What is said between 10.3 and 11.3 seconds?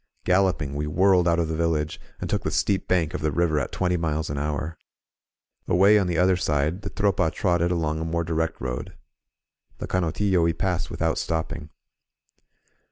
we passed without